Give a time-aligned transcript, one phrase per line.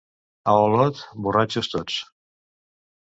[0.53, 1.99] A Olot, borratxos tots.